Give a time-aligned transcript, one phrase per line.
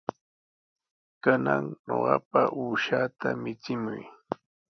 [1.23, 4.03] Kanan ñuqapa uushaata michimuy.